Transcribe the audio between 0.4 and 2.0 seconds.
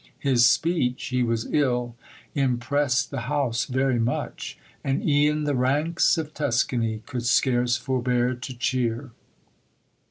speech (he was ill)